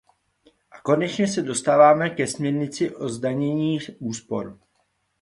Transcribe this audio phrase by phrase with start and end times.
[0.71, 4.59] A konečně se dostávám ke směrnici o zdanění úspor.